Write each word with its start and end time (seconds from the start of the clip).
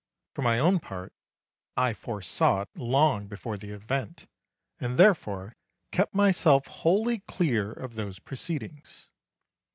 For 0.33 0.41
my 0.41 0.57
own 0.57 0.79
part, 0.79 1.13
I 1.77 1.93
foresaw 1.93 2.61
it 2.63 2.69
long 2.75 3.27
before 3.27 3.55
the 3.55 3.69
event, 3.69 4.25
and 4.79 4.97
therefore 4.97 5.55
kept 5.91 6.15
myself 6.15 6.65
wholly 6.65 7.19
clear 7.27 7.71
of 7.71 7.93
those 7.93 8.17
proceedings. 8.17 9.07